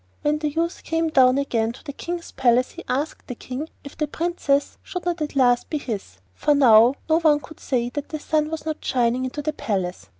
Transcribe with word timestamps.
When 0.23 0.39
the 0.39 0.49
youth 0.49 0.81
came 0.83 1.09
down 1.09 1.37
again 1.37 1.73
to 1.73 1.83
the 1.83 1.93
King's 1.93 2.31
palace 2.31 2.71
he 2.71 2.83
asked 2.89 3.27
the 3.27 3.35
King 3.35 3.69
if 3.83 3.95
the 3.95 4.07
Princess 4.07 4.79
should 4.81 5.05
not 5.05 5.21
at 5.21 5.35
last 5.35 5.69
be 5.69 5.77
his, 5.77 6.17
for 6.33 6.55
now 6.55 6.95
no 7.07 7.19
one 7.19 7.39
could 7.39 7.59
say 7.59 7.89
that 7.89 8.09
the 8.09 8.17
sun 8.17 8.49
was 8.49 8.65
not 8.65 8.83
shining 8.83 9.25
into 9.25 9.43
the 9.43 9.53
palace. 9.53 10.09